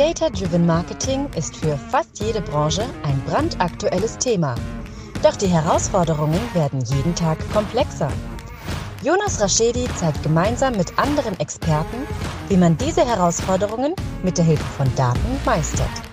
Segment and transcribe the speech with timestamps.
[0.00, 4.54] Data-Driven Marketing ist für fast jede Branche ein brandaktuelles Thema.
[5.22, 8.10] Doch die Herausforderungen werden jeden Tag komplexer.
[9.02, 11.98] Jonas Raschedi zeigt gemeinsam mit anderen Experten,
[12.48, 16.09] wie man diese Herausforderungen mit der Hilfe von Daten meistert.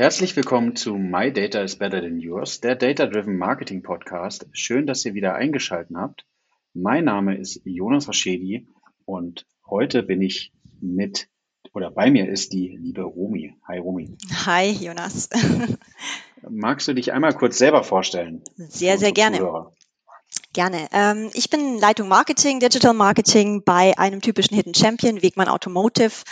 [0.00, 4.46] Herzlich willkommen zu My Data is Better Than Yours, der Data Driven Marketing Podcast.
[4.52, 6.24] Schön, dass ihr wieder eingeschaltet habt.
[6.72, 8.66] Mein Name ist Jonas Raschedi
[9.04, 11.28] und heute bin ich mit
[11.74, 13.54] oder bei mir ist die liebe Romi.
[13.68, 14.16] Hi Romi.
[14.46, 15.28] Hi Jonas.
[16.48, 18.42] Magst du dich einmal kurz selber vorstellen?
[18.56, 19.36] Sehr, sehr gerne.
[19.36, 19.74] Zuhörer?
[20.54, 20.88] Gerne.
[20.92, 26.22] Ähm, ich bin Leitung Marketing, Digital Marketing bei einem typischen Hidden Champion, Wegmann Automotive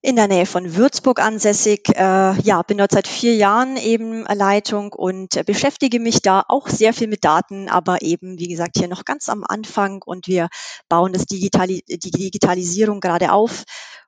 [0.00, 1.88] in der Nähe von Würzburg ansässig.
[1.94, 6.92] Äh, ja, bin dort seit vier Jahren eben Leitung und beschäftige mich da auch sehr
[6.92, 10.48] viel mit Daten, aber eben, wie gesagt, hier noch ganz am Anfang und wir
[10.88, 13.64] bauen das Digitali die Digitalisierung gerade auf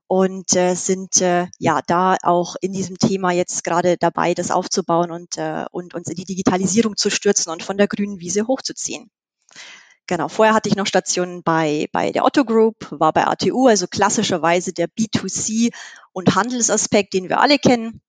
[0.07, 5.13] und äh, sind äh, ja da auch in diesem Thema jetzt gerade dabei, das aufzubauen
[5.13, 9.09] und, äh, und uns in die Digitalisierung zu stürzen und von der grünen Wiese hochzuziehen.
[10.11, 13.87] Genau, vorher hatte ich noch Stationen bei, bei der Otto Group, war bei ATU, also
[13.87, 15.73] klassischerweise der B2C
[16.13, 18.01] und Handelsaspekt, den wir alle kennen.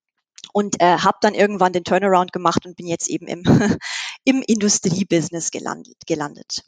[0.51, 3.43] Und äh, habe dann irgendwann den Turnaround gemacht und bin jetzt eben im,
[4.23, 6.63] im Industriebusiness gelandet, gelandet.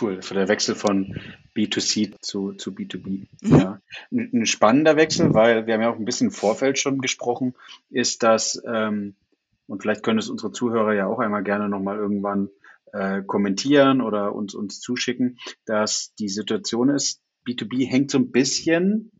[0.00, 1.20] Cool, für der Wechsel von
[1.54, 3.26] B2C zu, zu B2B.
[3.42, 3.56] Mhm.
[3.58, 3.80] Ja.
[4.10, 7.54] Ein, ein, spannender Wechsel, weil wir haben ja auch ein bisschen im Vorfeld schon gesprochen,
[7.90, 9.16] ist das, ähm,
[9.66, 12.48] und vielleicht können es unsere Zuhörer ja auch einmal gerne nochmal irgendwann
[12.92, 19.10] äh, kommentieren oder uns, uns zuschicken, dass die Situation ist, B2B hängt so ein bisschen,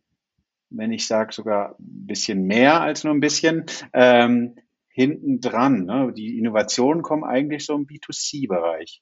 [0.69, 4.55] wenn ich sage sogar ein bisschen mehr als nur ein bisschen, ähm,
[4.89, 5.85] hinten dran.
[5.85, 6.13] Ne?
[6.15, 9.01] Die Innovationen kommen eigentlich so im B2C-Bereich.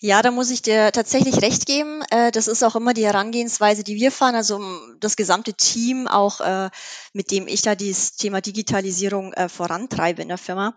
[0.00, 2.02] Ja, da muss ich dir tatsächlich recht geben.
[2.10, 4.36] Äh, das ist auch immer die Herangehensweise, die wir fahren.
[4.36, 4.60] Also
[5.00, 6.70] das gesamte Team, auch äh,
[7.12, 10.72] mit dem ich da dieses Thema Digitalisierung äh, vorantreibe in der Firma.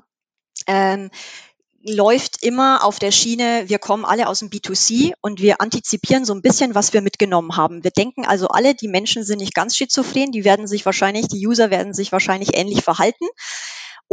[1.84, 6.34] Läuft immer auf der Schiene, wir kommen alle aus dem B2C und wir antizipieren so
[6.34, 7.84] ein bisschen, was wir mitgenommen haben.
[7.84, 11.46] Wir denken also alle, die Menschen sind nicht ganz schizophren, die werden sich wahrscheinlich, die
[11.48, 13.26] User werden sich wahrscheinlich ähnlich verhalten.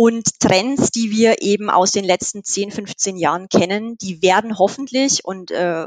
[0.00, 5.24] Und Trends, die wir eben aus den letzten 10, 15 Jahren kennen, die werden hoffentlich
[5.24, 5.86] und äh,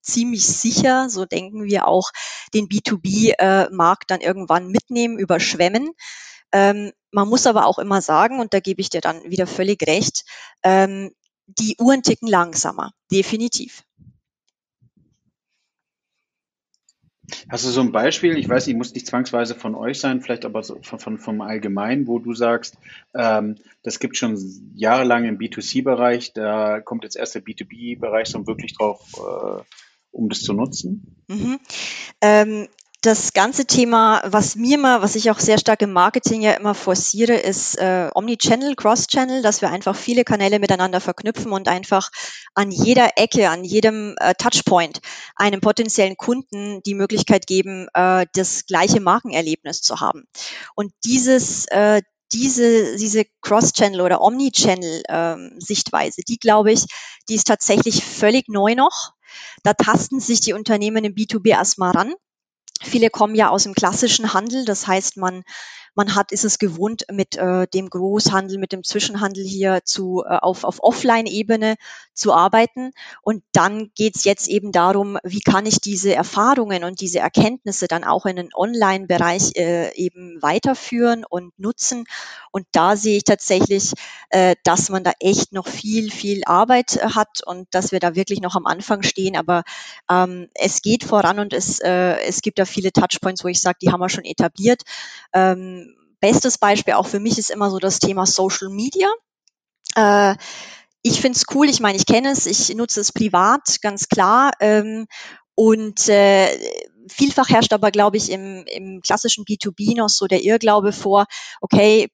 [0.00, 2.10] ziemlich sicher, so denken wir auch,
[2.54, 5.90] den B2B-Markt äh, dann irgendwann mitnehmen, überschwemmen.
[6.52, 9.86] Ähm, man muss aber auch immer sagen, und da gebe ich dir dann wieder völlig
[9.86, 10.24] recht,
[10.62, 11.12] ähm,
[11.58, 13.84] die Uhren ticken langsamer, definitiv.
[17.48, 18.36] Hast du so ein Beispiel?
[18.38, 21.40] Ich weiß, ich muss nicht zwangsweise von euch sein, vielleicht aber so von, von vom
[21.40, 22.76] Allgemeinen, wo du sagst,
[23.14, 24.38] ähm, das gibt schon
[24.74, 29.62] jahrelang im B2C-Bereich, da kommt jetzt erst der B2B-Bereich so wirklich drauf, äh,
[30.10, 31.24] um das zu nutzen?
[31.28, 31.60] Mhm.
[32.20, 32.68] Ähm,
[33.02, 36.74] das ganze Thema, was mir mal, was ich auch sehr stark im Marketing ja immer
[36.74, 42.10] forciere, ist äh, Omnichannel, Cross-Channel, dass wir einfach viele Kanäle miteinander verknüpfen und einfach
[42.54, 45.00] an jeder Ecke, an jedem äh, Touchpoint
[45.34, 50.24] einem potenziellen Kunden die Möglichkeit geben, äh, das gleiche Markenerlebnis zu haben.
[50.74, 56.84] Und dieses, äh, diese, diese Cross-Channel oder Omnichannel-Sichtweise, ähm, die glaube ich,
[57.30, 59.14] die ist tatsächlich völlig neu noch.
[59.62, 62.14] Da tasten sich die Unternehmen im B2B erstmal ran.
[62.82, 65.44] Viele kommen ja aus dem klassischen Handel, das heißt, man
[65.94, 70.36] man hat, ist es gewohnt, mit äh, dem Großhandel, mit dem Zwischenhandel hier zu, äh,
[70.36, 71.76] auf, auf Offline-Ebene
[72.14, 72.92] zu arbeiten.
[73.22, 78.04] Und dann geht's jetzt eben darum, wie kann ich diese Erfahrungen und diese Erkenntnisse dann
[78.04, 82.04] auch in den Online-Bereich äh, eben weiterführen und nutzen.
[82.52, 83.92] Und da sehe ich tatsächlich,
[84.30, 88.14] äh, dass man da echt noch viel, viel Arbeit äh, hat und dass wir da
[88.14, 89.36] wirklich noch am Anfang stehen.
[89.36, 89.62] Aber
[90.10, 93.78] ähm, es geht voran und es, äh, es gibt da viele Touchpoints, wo ich sage,
[93.82, 94.82] die haben wir schon etabliert.
[95.32, 95.89] Ähm,
[96.20, 99.08] bestes Beispiel auch für mich ist immer so das Thema Social Media.
[99.96, 100.36] Äh,
[101.02, 104.52] ich finde es cool, ich meine, ich kenne es, ich nutze es privat, ganz klar.
[104.60, 105.06] Ähm,
[105.54, 106.58] und äh,
[107.08, 111.26] vielfach herrscht aber, glaube ich, im, im klassischen B2B noch so der Irrglaube vor,
[111.60, 112.08] okay,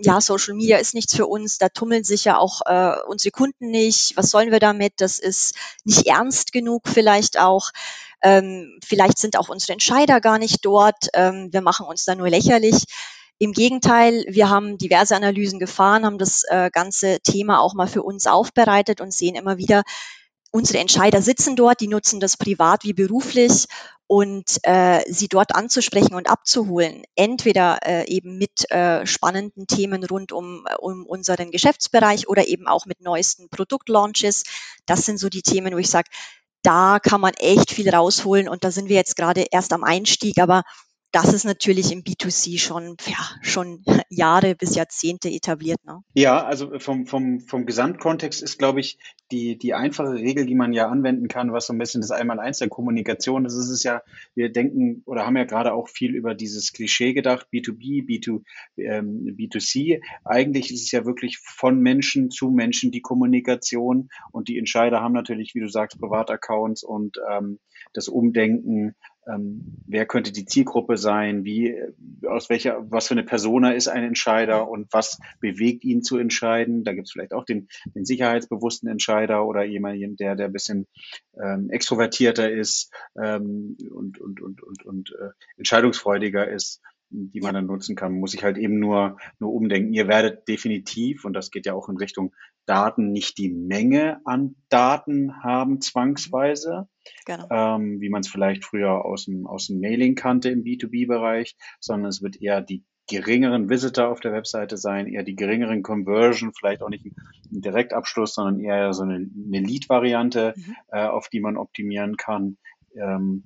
[0.00, 3.70] ja, Social Media ist nichts für uns, da tummeln sich ja auch äh, unsere Kunden
[3.70, 4.94] nicht, was sollen wir damit?
[4.98, 5.54] Das ist
[5.84, 7.70] nicht ernst genug vielleicht auch.
[8.22, 12.28] Ähm, vielleicht sind auch unsere Entscheider gar nicht dort, ähm, wir machen uns da nur
[12.28, 12.84] lächerlich.
[13.38, 18.02] Im Gegenteil, wir haben diverse Analysen gefahren, haben das äh, ganze Thema auch mal für
[18.02, 19.82] uns aufbereitet und sehen immer wieder,
[20.52, 23.66] unsere Entscheider sitzen dort, die nutzen das privat wie beruflich
[24.06, 27.02] und äh, sie dort anzusprechen und abzuholen.
[27.14, 32.86] Entweder äh, eben mit äh, spannenden Themen rund um, um unseren Geschäftsbereich oder eben auch
[32.86, 34.44] mit neuesten Produktlaunches.
[34.86, 36.08] Das sind so die Themen, wo ich sage,
[36.62, 40.38] da kann man echt viel rausholen und da sind wir jetzt gerade erst am Einstieg,
[40.38, 40.62] aber
[41.12, 45.84] das ist natürlich im B2C schon, ja, schon Jahre bis Jahrzehnte etabliert.
[45.84, 46.02] Ne?
[46.14, 48.98] Ja, also vom, vom, vom Gesamtkontext ist, glaube ich,
[49.30, 52.58] die, die einfache Regel, die man ja anwenden kann, was so ein bisschen das Einmaleins
[52.58, 54.02] der Kommunikation ist, ist es ja,
[54.34, 58.42] wir denken oder haben ja gerade auch viel über dieses Klischee gedacht, B2B, B2,
[58.76, 60.00] ähm, B2C.
[60.24, 65.14] Eigentlich ist es ja wirklich von Menschen zu Menschen die Kommunikation und die Entscheider haben
[65.14, 67.58] natürlich, wie du sagst, Privataccounts und ähm,
[67.96, 68.94] das Umdenken
[69.28, 71.76] ähm, wer könnte die Zielgruppe sein, wie,
[72.28, 76.84] aus welcher, was für eine Persona ist ein Entscheider und was bewegt ihn zu entscheiden.
[76.84, 80.86] Da gibt es vielleicht auch den, den sicherheitsbewussten Entscheider oder jemanden, der, der ein bisschen
[81.42, 86.80] ähm, extrovertierter ist ähm, und, und, und, und, und äh, entscheidungsfreudiger ist
[87.10, 89.92] die man dann nutzen kann, muss ich halt eben nur, nur umdenken.
[89.92, 92.34] Ihr werdet definitiv, und das geht ja auch in Richtung
[92.66, 96.88] Daten, nicht die Menge an Daten haben zwangsweise,
[97.24, 97.46] genau.
[97.50, 102.08] ähm, wie man es vielleicht früher aus dem, aus dem Mailing kannte im B2B-Bereich, sondern
[102.08, 106.82] es wird eher die geringeren Visitor auf der Webseite sein, eher die geringeren Conversion, vielleicht
[106.82, 110.76] auch nicht ein Direktabschluss, sondern eher so eine, eine Lead-Variante, mhm.
[110.88, 112.58] äh, auf die man optimieren kann,
[112.96, 113.44] ähm,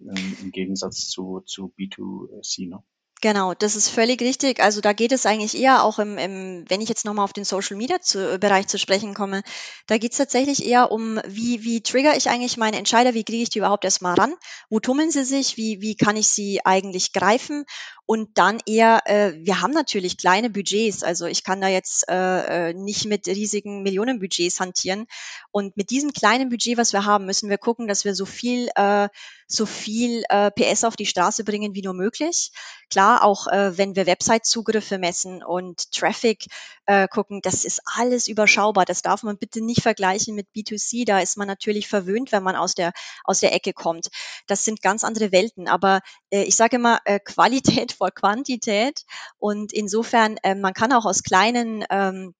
[0.00, 2.70] im Gegensatz zu, zu B2C.
[2.70, 2.82] Ne?
[3.22, 4.60] Genau, das ist völlig richtig.
[4.60, 7.44] Also da geht es eigentlich eher auch im, im wenn ich jetzt nochmal auf den
[7.44, 9.42] Social Media zu, äh, Bereich zu sprechen komme,
[9.86, 13.44] da geht es tatsächlich eher um, wie, wie trigger ich eigentlich meine Entscheider, wie kriege
[13.44, 14.34] ich die überhaupt erstmal ran,
[14.70, 17.64] wo tummeln sie sich, wie, wie kann ich sie eigentlich greifen
[18.04, 22.70] und dann eher, äh, wir haben natürlich kleine Budgets, also ich kann da jetzt äh,
[22.70, 25.06] äh, nicht mit riesigen Millionenbudgets hantieren.
[25.50, 28.68] Und mit diesem kleinen Budget, was wir haben, müssen wir gucken, dass wir so viel,
[28.74, 29.08] äh,
[29.46, 32.50] so viel äh, PS auf die Straße bringen wie nur möglich.
[32.92, 36.44] Klar, auch äh, wenn wir Website-Zugriffe messen und Traffic
[36.84, 38.84] äh, gucken, das ist alles überschaubar.
[38.84, 41.06] Das darf man bitte nicht vergleichen mit B2C.
[41.06, 42.92] Da ist man natürlich verwöhnt, wenn man aus der,
[43.24, 44.08] aus der Ecke kommt.
[44.46, 45.68] Das sind ganz andere Welten.
[45.68, 49.04] Aber äh, ich sage immer, äh, Qualität vor Quantität.
[49.38, 52.34] Und insofern, äh, man kann auch aus kleinen ähm,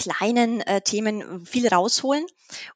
[0.00, 2.24] kleinen äh, Themen viel rausholen.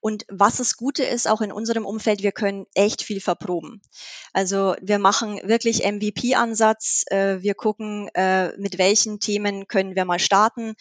[0.01, 3.81] Und was das Gute ist, auch in unserem Umfeld, wir können echt viel verproben.
[4.33, 7.05] Also wir machen wirklich MVP-Ansatz.
[7.07, 10.75] Äh, wir gucken, äh, mit welchen Themen können wir mal starten.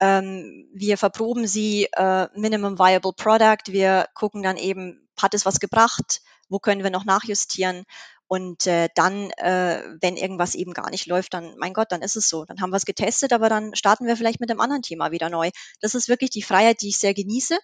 [0.00, 3.70] Ähm, wir verproben sie äh, Minimum Viable Product.
[3.70, 6.22] Wir gucken dann eben, hat es was gebracht?
[6.48, 7.84] Wo können wir noch nachjustieren?
[8.32, 12.16] Und äh, dann, äh, wenn irgendwas eben gar nicht läuft, dann, mein Gott, dann ist
[12.16, 12.46] es so.
[12.46, 15.28] Dann haben wir es getestet, aber dann starten wir vielleicht mit einem anderen Thema wieder
[15.28, 15.50] neu.
[15.82, 17.58] Das ist wirklich die Freiheit, die ich sehr genieße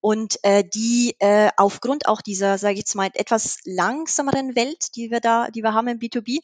[0.00, 5.10] und äh, die äh, aufgrund auch dieser, sage ich jetzt mal, etwas langsameren Welt, die
[5.10, 6.38] wir da, die wir haben im B2B,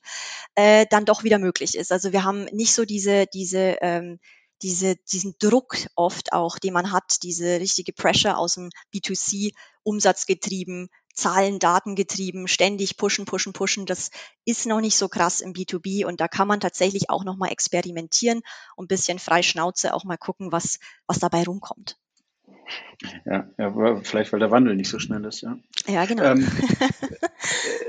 [0.56, 1.90] äh, dann doch wieder möglich ist.
[1.90, 4.18] Also wir haben nicht so diese, diese ähm,
[4.62, 9.52] diese, diesen Druck oft auch, den man hat, diese richtige Pressure aus dem B2C,
[9.82, 13.86] umsatzgetrieben, Zahlen, Daten getrieben, ständig pushen, pushen, pushen.
[13.86, 14.10] Das
[14.44, 17.48] ist noch nicht so krass im B2B und da kann man tatsächlich auch noch mal
[17.48, 18.42] experimentieren
[18.76, 21.98] und ein bisschen frei Schnauze auch mal gucken, was, was dabei rumkommt.
[23.24, 25.58] Ja, ja, vielleicht weil der Wandel nicht so schnell ist, ja.
[25.86, 26.24] Ja, genau.
[26.24, 26.46] Ähm,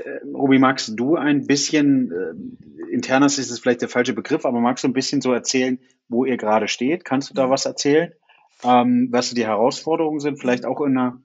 [0.04, 4.60] äh, Robi, magst du ein bisschen, äh, internes ist es vielleicht der falsche Begriff, aber
[4.60, 7.04] magst du ein bisschen so erzählen, wo ihr gerade steht?
[7.04, 7.50] Kannst du da mhm.
[7.50, 8.12] was erzählen?
[8.62, 11.20] Ähm, was die Herausforderungen sind, vielleicht auch in einer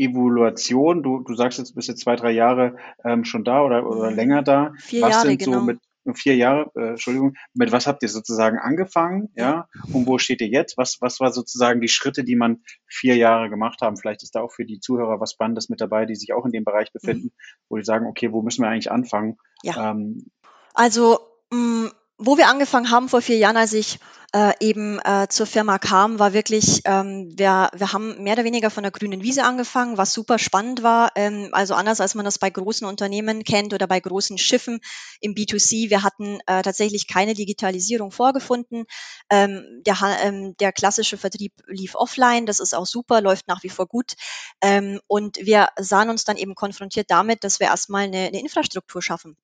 [0.00, 1.02] Evaluation?
[1.02, 4.16] Du, du sagst jetzt, bist jetzt zwei, drei Jahre ähm, schon da oder, oder mhm.
[4.16, 4.72] länger da.
[4.78, 5.62] Vier was Jahre, sind so genau.
[5.64, 5.78] mit
[6.14, 9.68] vier Jahre, äh, Entschuldigung, mit was habt ihr sozusagen angefangen, ja?
[9.92, 10.78] Und wo steht ihr jetzt?
[10.78, 13.96] Was, was war sozusagen die Schritte, die man vier Jahre gemacht haben?
[13.96, 16.52] Vielleicht ist da auch für die Zuhörer was Spannendes mit dabei, die sich auch in
[16.52, 17.64] dem Bereich befinden, mhm.
[17.68, 19.36] wo die sagen, okay, wo müssen wir eigentlich anfangen?
[19.62, 19.90] Ja.
[19.90, 20.30] Ähm,
[20.74, 21.20] also
[21.52, 21.90] mh, mm,
[22.22, 23.98] wo wir angefangen haben vor vier Jahren, als ich
[24.32, 28.70] äh, eben äh, zur Firma kam, war wirklich, ähm, wir, wir haben mehr oder weniger
[28.70, 31.10] von der grünen Wiese angefangen, was super spannend war.
[31.16, 34.80] Ähm, also anders als man das bei großen Unternehmen kennt oder bei großen Schiffen
[35.20, 35.90] im B2C.
[35.90, 38.84] Wir hatten äh, tatsächlich keine Digitalisierung vorgefunden.
[39.30, 43.70] Ähm, der, ähm, der klassische Vertrieb lief offline, das ist auch super, läuft nach wie
[43.70, 44.12] vor gut.
[44.60, 49.02] Ähm, und wir sahen uns dann eben konfrontiert damit, dass wir erstmal eine, eine Infrastruktur
[49.02, 49.36] schaffen.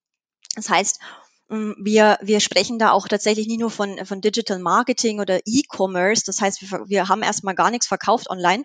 [0.55, 1.01] Das heißt,
[1.49, 6.25] wir, wir sprechen da auch tatsächlich nicht nur von, von Digital Marketing oder E-Commerce.
[6.27, 8.65] Das heißt, wir, wir haben erstmal gar nichts verkauft online,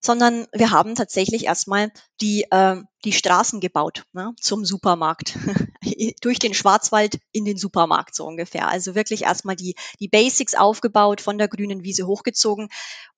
[0.00, 5.38] sondern wir haben tatsächlich erstmal die, äh, die Straßen gebaut ne, zum Supermarkt.
[6.22, 8.68] Durch den Schwarzwald in den Supermarkt so ungefähr.
[8.68, 12.68] Also wirklich erstmal die, die Basics aufgebaut, von der grünen Wiese hochgezogen.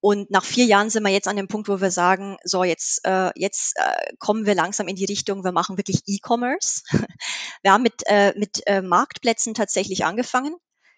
[0.01, 3.05] Und nach vier Jahren sind wir jetzt an dem Punkt, wo wir sagen, so jetzt,
[3.05, 6.83] äh, jetzt äh, kommen wir langsam in die Richtung, wir machen wirklich E-Commerce.
[7.63, 10.57] Wir haben mit, äh, mit äh, Marktplätzen tatsächlich angefangen.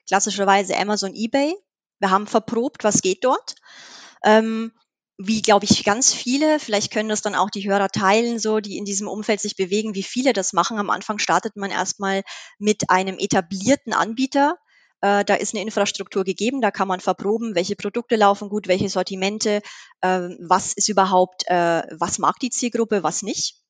[0.08, 1.54] Klassischerweise Amazon, eBay.
[1.98, 3.54] Wir haben verprobt, was geht dort.
[4.24, 4.72] Ähm,
[5.16, 8.76] wie, glaube ich, ganz viele, vielleicht können das dann auch die Hörer teilen, so, die
[8.76, 10.78] in diesem Umfeld sich bewegen, wie viele das machen.
[10.78, 12.22] Am Anfang startet man erstmal
[12.58, 14.56] mit einem etablierten Anbieter.
[15.00, 18.88] Äh, da ist eine Infrastruktur gegeben, da kann man verproben, welche Produkte laufen gut, welche
[18.88, 19.62] Sortimente,
[20.00, 23.63] äh, was ist überhaupt, äh, was mag die Zielgruppe, was nicht.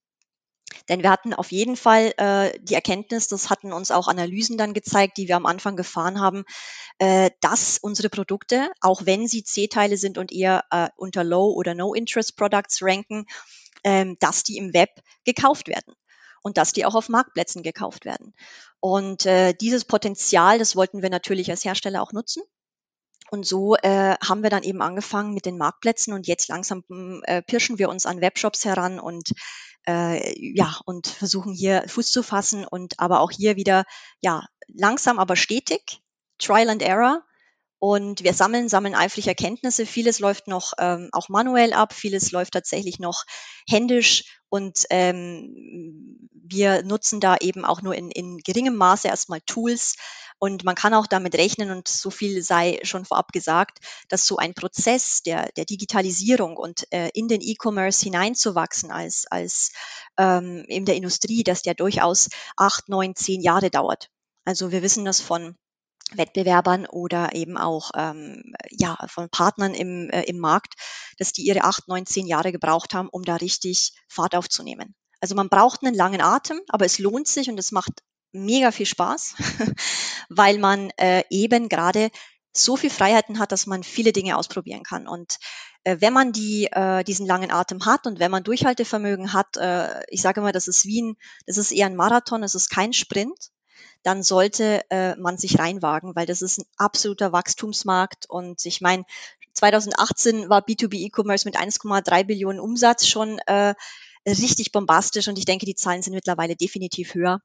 [0.89, 4.75] Denn wir hatten auf jeden Fall äh, die Erkenntnis, das hatten uns auch Analysen dann
[4.75, 6.45] gezeigt, die wir am Anfang gefahren haben,
[6.99, 11.75] äh, dass unsere Produkte, auch wenn sie C-Teile sind und eher äh, unter Low- oder
[11.75, 13.27] No-Interest-Products ranken,
[13.85, 14.91] ähm, dass die im Web
[15.25, 15.95] gekauft werden
[16.43, 18.35] und dass die auch auf Marktplätzen gekauft werden.
[18.81, 22.43] Und äh, dieses Potenzial, das wollten wir natürlich als Hersteller auch nutzen.
[23.31, 26.85] Und so äh, haben wir dann eben angefangen mit den Marktplätzen und jetzt langsam
[27.25, 29.31] äh, pirschen wir uns an Webshops heran und
[29.87, 33.85] äh, ja, und versuchen hier Fuß zu fassen und aber auch hier wieder,
[34.21, 36.01] ja, langsam, aber stetig,
[36.39, 37.23] Trial and Error.
[37.87, 39.85] Und wir sammeln, sammeln eifrig Erkenntnisse.
[39.85, 43.25] Vieles läuft noch ähm, auch manuell ab, vieles läuft tatsächlich noch
[43.69, 49.97] händisch und ähm, wir nutzen da eben auch nur in, in geringem Maße erstmal Tools,
[50.39, 54.39] und man kann auch damit rechnen, und so viel sei schon vorab gesagt, dass so
[54.39, 59.73] ein Prozess der, der Digitalisierung und äh, in den E-Commerce hineinzuwachsen als, als
[60.17, 64.09] ähm, in der Industrie, dass der durchaus acht, neun, zehn Jahre dauert.
[64.47, 65.57] Also wir wissen das von
[66.17, 70.75] Wettbewerbern oder eben auch ähm, ja, von Partnern im, äh, im Markt,
[71.19, 74.95] dass die ihre acht, neun, zehn Jahre gebraucht haben, um da richtig Fahrt aufzunehmen.
[75.21, 78.03] Also man braucht einen langen Atem, aber es lohnt sich und es macht
[78.33, 79.37] mega viel Spaß,
[80.29, 82.11] weil man äh, eben gerade
[82.53, 85.09] so viel Freiheiten hat, dass man viele Dinge ausprobieren kann.
[85.09, 85.39] Und
[85.83, 90.03] äh, wenn man die, äh, diesen langen Atem hat und wenn man Durchhaltevermögen hat, äh,
[90.09, 91.17] ich sage immer, das ist wie ein,
[91.47, 93.51] das ist eher ein Marathon, es ist kein Sprint,
[94.03, 98.27] dann sollte äh, man sich reinwagen, weil das ist ein absoluter Wachstumsmarkt.
[98.29, 99.05] Und ich meine,
[99.55, 103.75] 2018 war B2B E-Commerce mit 1,3 Billionen Umsatz schon äh,
[104.27, 107.41] richtig bombastisch und ich denke, die Zahlen sind mittlerweile definitiv höher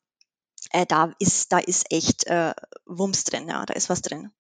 [0.71, 2.53] äh, da ist, da ist echt äh,
[2.86, 4.31] Wumms drin, ja, da ist was drin.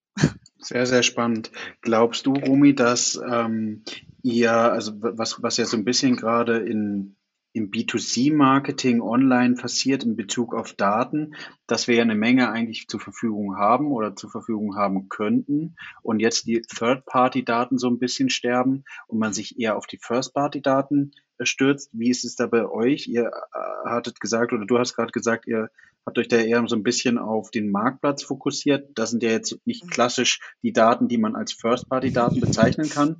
[0.57, 1.51] Sehr, sehr spannend.
[1.81, 3.83] Glaubst du, Rumi, dass ähm,
[4.21, 7.15] ihr, also was, was ja so ein bisschen gerade in
[7.53, 11.35] im B2C-Marketing online passiert in Bezug auf Daten,
[11.67, 16.19] dass wir ja eine Menge eigentlich zur Verfügung haben oder zur Verfügung haben könnten und
[16.19, 21.45] jetzt die Third-Party-Daten so ein bisschen sterben und man sich eher auf die First-Party-Daten äh,
[21.45, 21.89] stürzt.
[21.93, 23.07] Wie ist es da bei euch?
[23.07, 25.69] Ihr äh, hattet gesagt oder du hast gerade gesagt, ihr
[26.05, 28.89] habt euch da eher so ein bisschen auf den Marktplatz fokussiert.
[28.95, 33.17] Das sind ja jetzt nicht klassisch die Daten, die man als First-Party-Daten bezeichnen kann.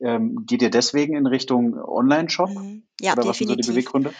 [0.00, 2.50] Ähm, geht ihr deswegen in Richtung Online-Shop?
[2.50, 2.84] Mhm.
[3.00, 3.28] Ja, Oder definitiv.
[3.28, 4.14] was sind so die Beweggründe?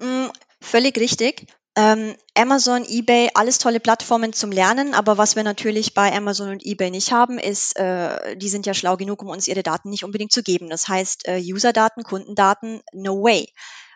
[0.00, 0.30] Mm,
[0.60, 1.46] völlig richtig.
[1.74, 6.66] Ähm, Amazon, eBay, alles tolle Plattformen zum Lernen, aber was wir natürlich bei Amazon und
[6.66, 10.04] eBay nicht haben, ist, äh, die sind ja schlau genug, um uns ihre Daten nicht
[10.04, 10.68] unbedingt zu geben.
[10.68, 13.48] Das heißt, äh, User-Daten, Kundendaten, no way.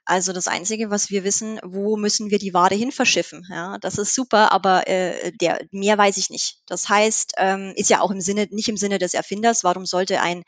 [0.08, 3.44] Also das Einzige, was wir wissen, wo müssen wir die Ware hin verschiffen?
[3.50, 6.60] Ja, das ist super, aber äh, der, mehr weiß ich nicht.
[6.66, 9.64] Das heißt, ähm, ist ja auch im Sinne, nicht im Sinne des Erfinders.
[9.64, 10.44] Warum sollte ein,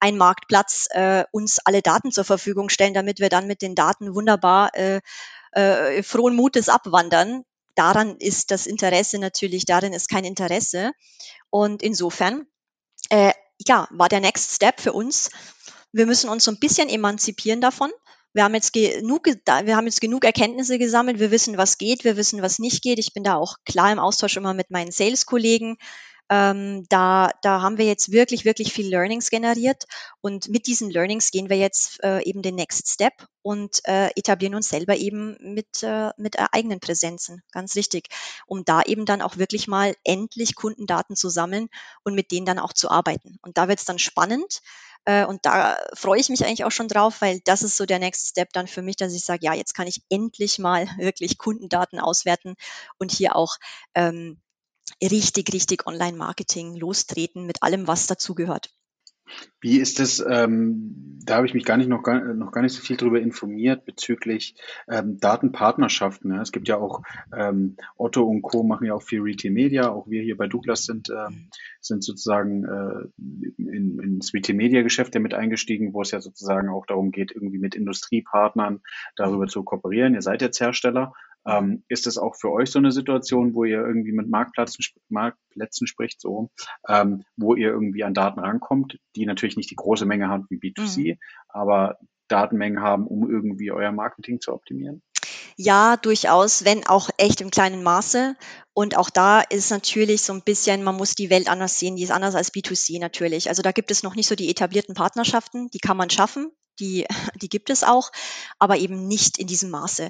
[0.00, 4.14] ein Marktplatz äh, uns alle Daten zur Verfügung stellen, damit wir dann mit den Daten
[4.14, 5.02] wunderbar äh,
[5.52, 7.42] äh, frohen Mutes abwandern?
[7.74, 10.92] Daran ist das Interesse natürlich, darin ist kein Interesse.
[11.50, 12.46] Und insofern,
[13.10, 13.32] äh,
[13.68, 15.30] ja, war der Next Step für uns.
[15.92, 17.92] Wir müssen uns so ein bisschen emanzipieren davon
[18.34, 21.18] wir haben jetzt genug, wir haben jetzt genug Erkenntnisse gesammelt.
[21.18, 22.98] Wir wissen, was geht, wir wissen, was nicht geht.
[22.98, 25.76] Ich bin da auch klar im Austausch immer mit meinen Sales-Kollegen.
[26.30, 29.84] Ähm, da, da haben wir jetzt wirklich, wirklich viel Learnings generiert.
[30.22, 33.12] Und mit diesen Learnings gehen wir jetzt äh, eben den Next Step
[33.42, 37.42] und äh, etablieren uns selber eben mit, äh, mit eigenen Präsenzen.
[37.52, 38.08] Ganz richtig.
[38.46, 41.68] Um da eben dann auch wirklich mal endlich Kundendaten zu sammeln
[42.02, 43.38] und mit denen dann auch zu arbeiten.
[43.42, 44.62] Und da wird es dann spannend
[45.04, 47.98] äh, und da freue ich mich eigentlich auch schon drauf, weil das ist so der
[47.98, 51.38] Next Step dann für mich, dass ich sage, ja, jetzt kann ich endlich mal wirklich
[51.38, 52.54] Kundendaten auswerten
[52.98, 53.56] und hier auch
[53.94, 54.40] ähm,
[55.02, 58.70] richtig, richtig Online-Marketing lostreten mit allem, was dazugehört.
[59.60, 62.72] Wie ist es, ähm, da habe ich mich gar nicht noch, gar, noch gar nicht
[62.72, 64.56] so viel darüber informiert bezüglich
[64.88, 66.32] ähm, Datenpartnerschaften.
[66.32, 66.42] Ja.
[66.42, 67.02] Es gibt ja auch
[67.36, 68.64] ähm, Otto und Co.
[68.64, 69.90] machen ja auch viel Retail Media.
[69.90, 71.28] Auch wir hier bei Douglas sind, äh,
[71.80, 76.68] sind sozusagen äh, in, ins Retail Media Geschäft ja mit eingestiegen, wo es ja sozusagen
[76.68, 78.80] auch darum geht, irgendwie mit Industriepartnern
[79.16, 80.14] darüber zu kooperieren.
[80.14, 81.12] Ihr seid jetzt Hersteller,
[81.46, 85.86] ähm, ist das auch für euch so eine Situation, wo ihr irgendwie mit Marktplätzen, Marktplätzen
[85.86, 86.50] spricht, so,
[86.88, 90.58] ähm, wo ihr irgendwie an Daten rankommt, die natürlich nicht die große Menge haben wie
[90.58, 91.18] B2C, mhm.
[91.48, 95.02] aber Datenmengen haben, um irgendwie euer Marketing zu optimieren?
[95.56, 98.36] Ja, durchaus, wenn auch echt im kleinen Maße.
[98.72, 102.04] Und auch da ist natürlich so ein bisschen, man muss die Welt anders sehen, die
[102.04, 103.50] ist anders als B2C natürlich.
[103.50, 107.06] Also da gibt es noch nicht so die etablierten Partnerschaften, die kann man schaffen die,
[107.40, 108.10] die gibt es auch,
[108.58, 110.08] aber eben nicht in diesem Maße.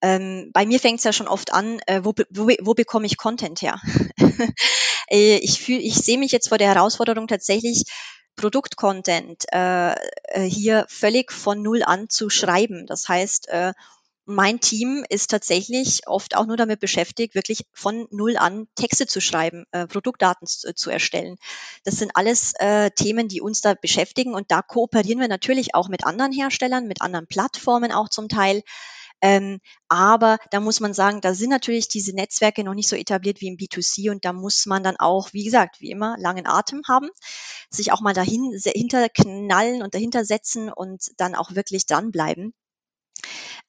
[0.00, 3.16] Ähm, bei mir fängt es ja schon oft an, äh, wo, wo, wo bekomme ich
[3.16, 3.80] Content her?
[5.10, 7.84] Äh, ich fühl, ich sehe mich jetzt vor der Herausforderung tatsächlich,
[8.36, 12.86] Produktcontent äh, äh, hier völlig von null an zu schreiben.
[12.86, 13.72] Das heißt, äh,
[14.24, 19.20] mein Team ist tatsächlich oft auch nur damit beschäftigt, wirklich von null an Texte zu
[19.20, 21.36] schreiben, äh, Produktdaten zu, äh, zu, erstellen.
[21.84, 25.88] Das sind alles äh, Themen, die uns da beschäftigen und da kooperieren wir natürlich auch
[25.88, 28.62] mit anderen Herstellern, mit anderen Plattformen auch zum Teil.
[29.24, 33.40] Ähm, aber da muss man sagen, da sind natürlich diese Netzwerke noch nicht so etabliert
[33.40, 36.82] wie im B2C und da muss man dann auch, wie gesagt, wie immer, langen Atem
[36.88, 37.08] haben,
[37.70, 42.52] sich auch mal dahin hinterknallen und dahinter setzen und dann auch wirklich dranbleiben.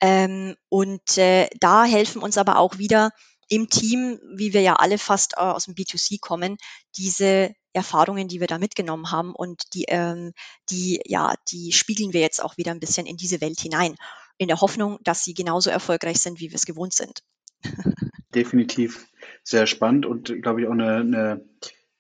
[0.01, 3.11] Ähm, und äh, da helfen uns aber auch wieder
[3.49, 6.57] im Team, wie wir ja alle fast äh, aus dem B2C kommen,
[6.97, 10.33] diese Erfahrungen, die wir da mitgenommen haben und die, ähm,
[10.69, 13.95] die, ja, die spiegeln wir jetzt auch wieder ein bisschen in diese Welt hinein,
[14.37, 17.23] in der Hoffnung, dass sie genauso erfolgreich sind, wie wir es gewohnt sind.
[18.35, 19.07] Definitiv
[19.43, 21.45] sehr spannend und glaube ich auch eine, eine,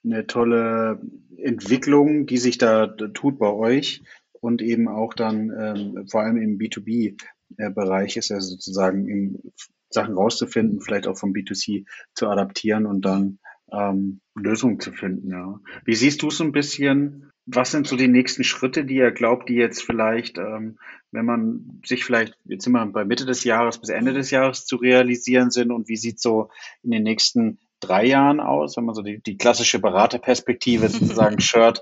[0.03, 1.01] eine tolle
[1.37, 4.01] Entwicklung, die sich da tut bei euch
[4.31, 7.17] und eben auch dann ähm, vor allem im B2B
[7.57, 9.51] Bereich ist, also sozusagen in
[9.89, 13.39] Sachen rauszufinden, vielleicht auch vom B2C zu adaptieren und dann
[13.71, 15.29] ähm, Lösungen zu finden.
[15.29, 15.59] Ja.
[15.85, 17.31] Wie siehst du es so ein bisschen?
[17.45, 20.77] Was sind so die nächsten Schritte, die ihr glaubt, die jetzt vielleicht, ähm,
[21.11, 24.65] wenn man sich vielleicht, jetzt sind wir bei Mitte des Jahres bis Ende des Jahres
[24.65, 26.49] zu realisieren sind und wie sieht so
[26.83, 31.81] in den nächsten drei Jahren aus, wenn man so die, die klassische Beraterperspektive sozusagen Short,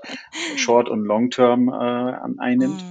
[0.56, 2.82] Short und Long Term äh, einnimmt?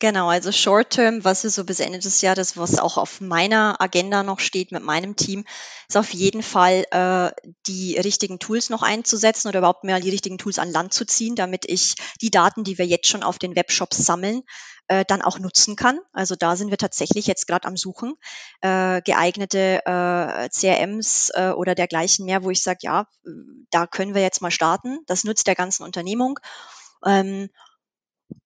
[0.00, 3.80] Genau, also Short Term, was ist so bis Ende des Jahres, was auch auf meiner
[3.80, 5.44] Agenda noch steht mit meinem Team,
[5.88, 7.32] ist auf jeden Fall äh,
[7.66, 11.34] die richtigen Tools noch einzusetzen oder überhaupt mal die richtigen Tools an Land zu ziehen,
[11.34, 14.42] damit ich die Daten, die wir jetzt schon auf den Webshops sammeln,
[14.86, 15.98] äh, dann auch nutzen kann.
[16.12, 18.14] Also da sind wir tatsächlich jetzt gerade am Suchen,
[18.60, 23.08] äh, geeignete äh, CRMs äh, oder dergleichen mehr, wo ich sage, ja,
[23.70, 25.00] da können wir jetzt mal starten.
[25.06, 26.38] Das nutzt der ganzen Unternehmung.
[27.04, 27.48] Ähm,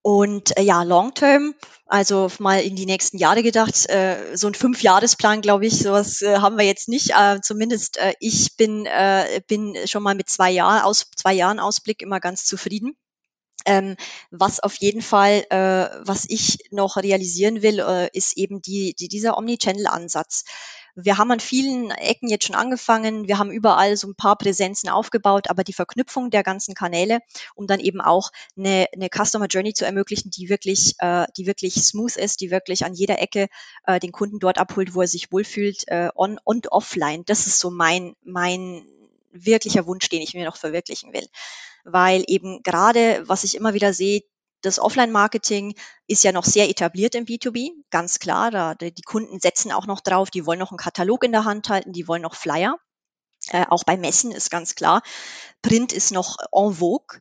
[0.03, 1.55] und äh, ja, Long Term,
[1.87, 6.39] also mal in die nächsten Jahre gedacht, äh, so ein Fünfjahresplan, glaube ich, sowas äh,
[6.39, 7.11] haben wir jetzt nicht.
[7.11, 11.61] Äh, zumindest äh, ich bin, äh, bin schon mal mit zwei Jahren aus zwei Jahren
[11.61, 12.97] Ausblick immer ganz zufrieden.
[13.67, 13.97] Ähm,
[14.31, 19.09] was auf jeden Fall, äh, was ich noch realisieren will, äh, ist eben die, die,
[19.09, 20.45] dieser Omnichannel-Ansatz.
[20.95, 23.27] Wir haben an vielen Ecken jetzt schon angefangen.
[23.27, 27.21] Wir haben überall so ein paar Präsenzen aufgebaut, aber die Verknüpfung der ganzen Kanäle,
[27.55, 31.75] um dann eben auch eine, eine Customer Journey zu ermöglichen, die wirklich, äh, die wirklich
[31.77, 33.49] smooth ist, die wirklich an jeder Ecke
[33.87, 37.25] äh, den Kunden dort abholt, wo er sich wohlfühlt, äh, on und offline.
[37.25, 38.87] Das ist so mein, mein
[39.33, 41.27] wirklicher Wunsch, den ich mir noch verwirklichen will.
[41.85, 44.23] Weil eben gerade, was ich immer wieder sehe,
[44.63, 45.75] das Offline-Marketing
[46.07, 48.51] ist ja noch sehr etabliert im B2B, ganz klar.
[48.51, 51.69] Da, die Kunden setzen auch noch drauf, die wollen noch einen Katalog in der Hand
[51.69, 52.77] halten, die wollen noch Flyer.
[53.49, 55.03] Äh, auch bei Messen ist ganz klar,
[55.63, 57.19] Print ist noch en vogue.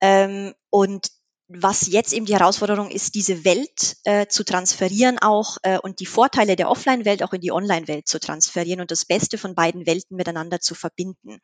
[0.00, 1.10] Ähm, und
[1.48, 6.06] was jetzt eben die Herausforderung ist, diese Welt äh, zu transferieren auch äh, und die
[6.06, 10.16] Vorteile der Offline-Welt auch in die Online-Welt zu transferieren und das Beste von beiden Welten
[10.16, 11.40] miteinander zu verbinden.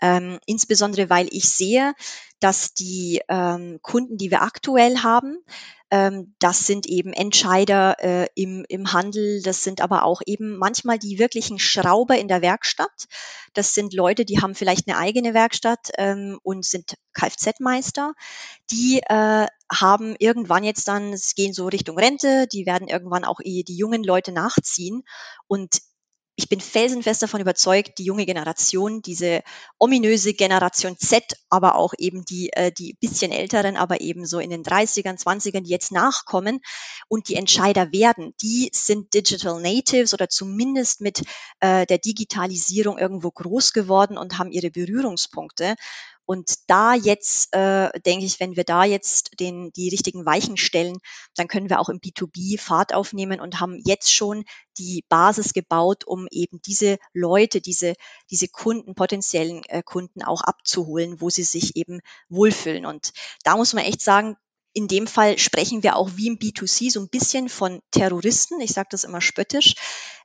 [0.00, 1.94] Ähm, insbesondere weil ich sehe,
[2.40, 5.38] dass die ähm, Kunden, die wir aktuell haben,
[5.90, 10.98] ähm, das sind eben Entscheider äh, im, im Handel, das sind aber auch eben manchmal
[10.98, 13.06] die wirklichen Schrauber in der Werkstatt.
[13.52, 18.14] Das sind Leute, die haben vielleicht eine eigene Werkstatt ähm, und sind Kfz-Meister.
[18.72, 23.38] Die äh, haben irgendwann jetzt dann, es gehen so Richtung Rente, die werden irgendwann auch
[23.44, 25.04] die jungen Leute nachziehen.
[25.46, 25.78] Und
[26.36, 29.42] ich bin felsenfest davon überzeugt, die junge Generation, diese
[29.78, 34.50] ominöse Generation Z, aber auch eben die, äh, die bisschen älteren, aber eben so in
[34.50, 36.60] den 30ern, 20ern, die jetzt nachkommen
[37.08, 41.22] und die Entscheider werden, die sind Digital Natives oder zumindest mit
[41.60, 45.76] äh, der Digitalisierung irgendwo groß geworden und haben ihre Berührungspunkte.
[46.26, 50.98] Und da jetzt, äh, denke ich, wenn wir da jetzt den, die richtigen Weichen stellen,
[51.36, 54.44] dann können wir auch im B2B Fahrt aufnehmen und haben jetzt schon
[54.78, 57.94] die Basis gebaut, um eben diese Leute, diese,
[58.30, 62.86] diese Kunden, potenziellen äh, Kunden auch abzuholen, wo sie sich eben wohlfühlen.
[62.86, 63.12] Und
[63.44, 64.36] da muss man echt sagen,
[64.74, 68.60] in dem Fall sprechen wir auch wie im B2C so ein bisschen von Terroristen.
[68.60, 69.76] Ich sage das immer spöttisch.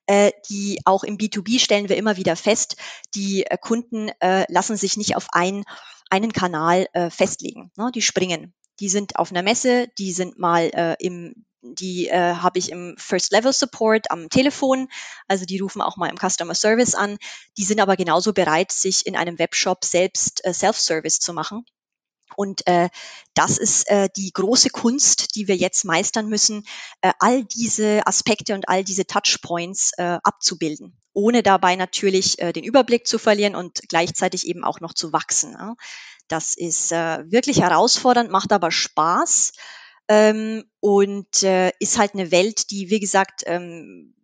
[0.09, 2.77] Äh, die auch im B2B stellen wir immer wieder fest,
[3.13, 5.65] die äh, Kunden äh, lassen sich nicht auf ein,
[6.09, 7.71] einen Kanal äh, festlegen.
[7.77, 7.91] Ne?
[7.93, 8.55] Die springen.
[8.79, 12.95] Die sind auf einer Messe, die sind mal äh, im die äh, habe ich im
[12.97, 14.87] First Level Support am Telefon,
[15.27, 17.17] also die rufen auch mal im Customer Service an.
[17.57, 21.65] Die sind aber genauso bereit, sich in einem Webshop selbst äh, Self-Service zu machen.
[22.35, 22.89] Und äh,
[23.33, 26.65] das ist äh, die große Kunst, die wir jetzt meistern müssen,
[27.01, 32.63] äh, all diese Aspekte und all diese Touchpoints äh, abzubilden, ohne dabei natürlich äh, den
[32.63, 35.53] Überblick zu verlieren und gleichzeitig eben auch noch zu wachsen.
[35.53, 35.75] Ja.
[36.27, 39.53] Das ist äh, wirklich herausfordernd, macht aber Spaß
[40.07, 44.15] ähm, und äh, ist halt eine Welt, die, wie gesagt, ähm,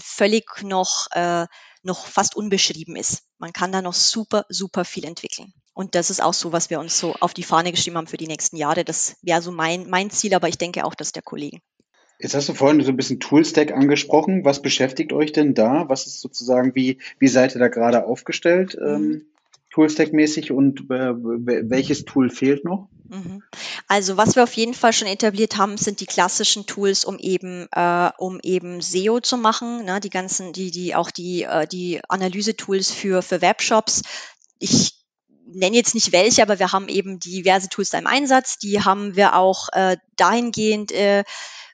[0.00, 1.46] völlig noch, äh,
[1.82, 3.22] noch fast unbeschrieben ist.
[3.38, 5.52] Man kann da noch super, super viel entwickeln.
[5.74, 8.16] Und das ist auch so, was wir uns so auf die Fahne geschrieben haben für
[8.16, 8.84] die nächsten Jahre.
[8.84, 11.60] Das wäre so mein, mein Ziel, aber ich denke auch das der Kollegen.
[12.18, 14.44] Jetzt hast du vorhin so ein bisschen Toolstack angesprochen.
[14.44, 15.88] Was beschäftigt euch denn da?
[15.88, 18.86] Was ist sozusagen, wie, wie seid ihr da gerade aufgestellt, mhm.
[18.86, 19.26] ähm,
[19.70, 22.88] Toolstack-mäßig und äh, welches Tool fehlt noch?
[23.08, 23.42] Mhm.
[23.88, 27.66] Also was wir auf jeden Fall schon etabliert haben, sind die klassischen Tools, um eben,
[27.72, 29.84] äh, um eben SEO zu machen.
[29.84, 29.98] Ne?
[29.98, 34.02] Die ganzen, die, die auch die, äh, die Analyse-Tools für, für Webshops.
[34.58, 35.01] Ich
[35.54, 38.58] nenne jetzt nicht welche, aber wir haben eben diverse Tools da im Einsatz.
[38.58, 41.24] Die haben wir auch äh, dahingehend äh,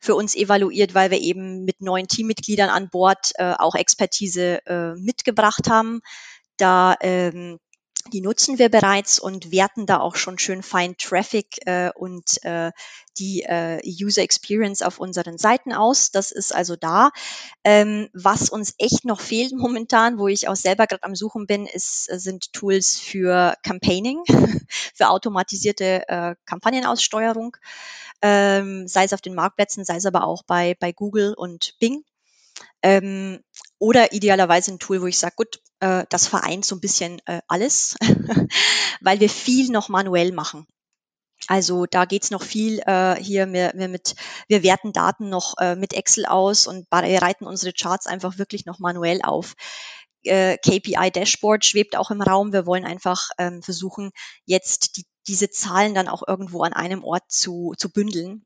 [0.00, 4.94] für uns evaluiert, weil wir eben mit neuen Teammitgliedern an Bord äh, auch Expertise äh,
[4.94, 6.00] mitgebracht haben.
[6.56, 7.58] Da ähm,
[8.12, 12.72] die nutzen wir bereits und werten da auch schon schön fein Traffic äh, und äh,
[13.18, 16.10] die äh, User Experience auf unseren Seiten aus.
[16.10, 17.10] Das ist also da.
[17.64, 21.66] Ähm, was uns echt noch fehlt momentan, wo ich auch selber gerade am Suchen bin,
[21.66, 24.22] ist, sind Tools für Campaigning,
[24.94, 27.56] für automatisierte äh, Kampagnenaussteuerung,
[28.22, 32.04] ähm, sei es auf den Marktplätzen, sei es aber auch bei, bei Google und Bing.
[32.82, 33.40] Ähm,
[33.78, 37.40] oder idealerweise ein Tool, wo ich sage, gut, äh, das vereint so ein bisschen äh,
[37.48, 37.96] alles,
[39.00, 40.66] weil wir viel noch manuell machen.
[41.46, 44.16] Also da geht's noch viel äh, hier wir, wir mit,
[44.48, 48.80] wir werten Daten noch äh, mit Excel aus und bereiten unsere Charts einfach wirklich noch
[48.80, 49.54] manuell auf.
[50.24, 52.52] Äh, KPI Dashboard schwebt auch im Raum.
[52.52, 54.10] Wir wollen einfach ähm, versuchen,
[54.46, 58.44] jetzt die, diese Zahlen dann auch irgendwo an einem Ort zu, zu bündeln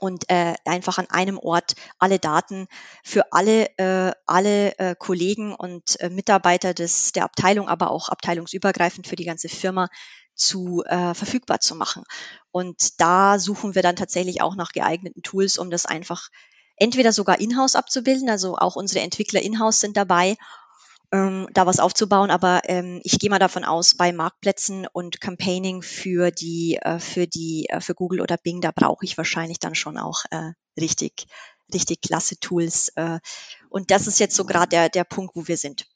[0.00, 2.68] und äh, einfach an einem Ort alle Daten
[3.04, 9.06] für alle, äh, alle äh, Kollegen und äh, Mitarbeiter des, der Abteilung, aber auch abteilungsübergreifend
[9.06, 9.88] für die ganze Firma
[10.34, 12.04] zu äh, verfügbar zu machen.
[12.52, 16.28] Und da suchen wir dann tatsächlich auch nach geeigneten Tools, um das einfach
[16.76, 20.36] entweder sogar in-house abzubilden, also auch unsere Entwickler in-house sind dabei
[21.12, 22.30] ähm, da was aufzubauen.
[22.30, 27.26] Aber ähm, ich gehe mal davon aus, bei Marktplätzen und Campaigning für die, äh, für
[27.26, 31.26] die, äh, für Google oder Bing, da brauche ich wahrscheinlich dann schon auch äh, richtig,
[31.72, 32.92] richtig klasse Tools.
[32.96, 33.18] Äh,
[33.70, 35.86] und das ist jetzt so gerade der, der Punkt, wo wir sind.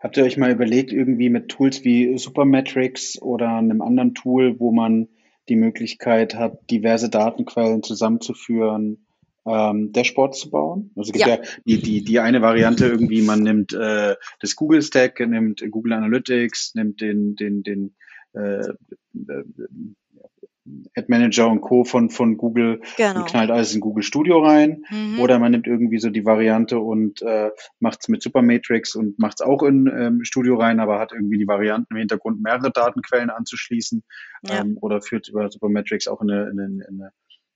[0.00, 4.72] Habt ihr euch mal überlegt, irgendwie mit Tools wie Supermetrics oder einem anderen Tool, wo
[4.72, 5.08] man
[5.48, 9.06] die Möglichkeit hat, diverse Datenquellen zusammenzuführen,
[9.48, 10.90] ähm, Dashboards zu bauen.
[10.96, 14.56] Also es gibt ja, ja die, die, die eine Variante irgendwie, man nimmt äh, das
[14.56, 17.94] Google Stack, nimmt Google Analytics, nimmt den, den, den
[18.34, 19.44] äh, äh,
[20.94, 21.84] Ad Manager und Co.
[21.84, 23.20] von, von Google genau.
[23.20, 24.84] und knallt alles in Google Studio rein.
[24.90, 25.20] Mhm.
[25.20, 29.40] Oder man nimmt irgendwie so die Variante und äh, macht es mit Supermatrix und macht
[29.40, 33.30] es auch in ähm, Studio rein, aber hat irgendwie die Varianten im Hintergrund mehrere Datenquellen
[33.30, 34.02] anzuschließen.
[34.42, 34.60] Ja.
[34.60, 37.12] Ähm, oder führt über Supermatrix auch in eine, in eine, in eine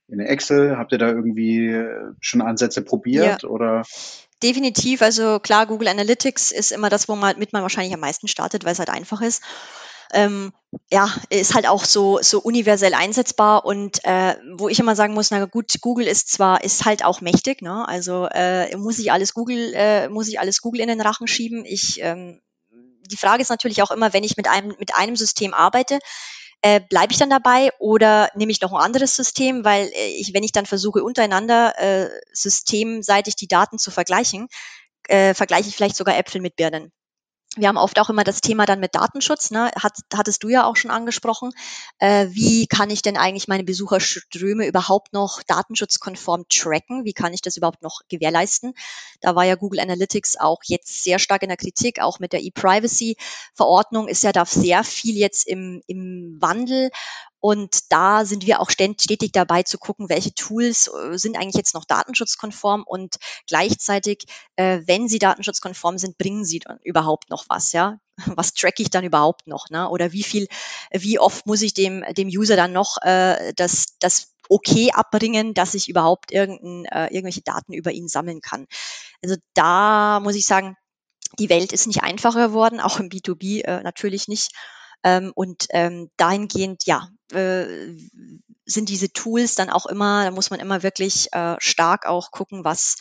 [0.07, 0.77] in Excel?
[0.77, 3.49] Habt ihr da irgendwie äh, schon Ansätze probiert ja.
[3.49, 3.83] oder?
[4.41, 5.01] Definitiv.
[5.01, 8.65] Also klar, Google Analytics ist immer das, wo man mit man wahrscheinlich am meisten startet,
[8.65, 9.41] weil es halt einfach ist.
[10.11, 10.53] Ähm,
[10.91, 15.31] ja, ist halt auch so, so universell einsetzbar und äh, wo ich immer sagen muss,
[15.31, 17.87] na gut, Google ist zwar, ist halt auch mächtig, ne?
[17.87, 21.65] Also äh, muss ich alles Google, äh, muss ich alles Google in den Rachen schieben.
[21.65, 22.41] Ich ähm,
[23.11, 25.99] die Frage ist natürlich auch immer, wenn ich mit einem, mit einem System arbeite,
[26.63, 30.33] äh, bleibe ich dann dabei oder nehme ich noch ein anderes System, weil äh, ich,
[30.33, 34.47] wenn ich dann versuche, untereinander äh, systemseitig die Daten zu vergleichen,
[35.09, 36.91] äh, vergleiche ich vielleicht sogar Äpfel mit Birnen.
[37.55, 39.71] Wir haben oft auch immer das Thema dann mit Datenschutz, ne?
[39.75, 41.51] Hat, hattest du ja auch schon angesprochen.
[41.99, 47.05] Äh, wie kann ich denn eigentlich meine Besucherströme überhaupt noch datenschutzkonform tracken?
[47.05, 48.73] Wie kann ich das überhaupt noch gewährleisten?
[49.21, 52.41] Da war ja Google Analytics auch jetzt sehr stark in der Kritik, auch mit der
[52.41, 56.89] E-Privacy-Verordnung ist ja da sehr viel jetzt im, im Wandel.
[57.45, 61.73] Und da sind wir auch stetig dabei zu gucken, welche Tools äh, sind eigentlich jetzt
[61.73, 67.73] noch datenschutzkonform und gleichzeitig, äh, wenn sie datenschutzkonform sind, bringen sie dann überhaupt noch was,
[67.73, 67.99] ja?
[68.37, 69.89] Was track ich dann überhaupt noch, ne?
[69.89, 70.47] Oder wie viel,
[70.93, 75.73] wie oft muss ich dem, dem User dann noch äh, das, das okay abbringen, dass
[75.73, 78.67] ich überhaupt irgendein, äh, irgendwelche Daten über ihn sammeln kann.
[79.21, 80.77] Also da muss ich sagen,
[81.39, 84.53] die Welt ist nicht einfacher geworden, auch im B2B äh, natürlich nicht.
[85.03, 87.65] Ähm, und ähm, dahingehend, ja, äh,
[88.65, 92.63] sind diese Tools dann auch immer, da muss man immer wirklich äh, stark auch gucken,
[92.63, 92.95] was,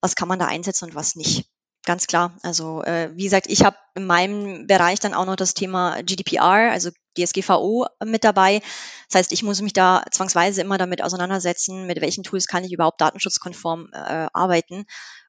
[0.00, 1.48] was kann man da einsetzen und was nicht.
[1.86, 2.36] Ganz klar.
[2.42, 6.72] Also äh, wie gesagt, ich habe in meinem Bereich dann auch noch das Thema GDPR,
[6.72, 8.60] also DSGVO mit dabei.
[9.08, 12.72] Das heißt, ich muss mich da zwangsweise immer damit auseinandersetzen, mit welchen Tools kann ich
[12.72, 14.84] überhaupt datenschutzkonform äh, arbeiten.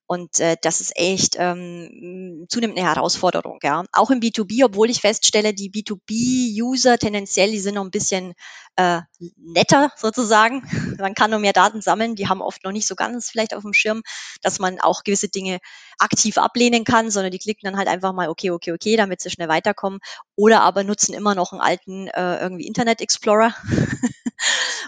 [0.07, 3.59] Und äh, das ist echt ähm, zunehmend eine Herausforderung.
[3.61, 3.83] Ja.
[3.91, 8.33] Auch im B2B, obwohl ich feststelle, die B2B-User tendenziell, die sind noch ein bisschen
[8.77, 9.01] äh,
[9.35, 10.63] netter sozusagen.
[10.97, 12.15] Man kann noch mehr Daten sammeln.
[12.15, 14.01] Die haben oft noch nicht so ganz vielleicht auf dem Schirm,
[14.41, 15.59] dass man auch gewisse Dinge
[15.99, 19.29] aktiv ablehnen kann, sondern die klicken dann halt einfach mal okay, okay, okay, damit sie
[19.29, 19.99] schnell weiterkommen.
[20.37, 23.53] Oder aber nutzen immer noch einen alten äh, irgendwie Internet Explorer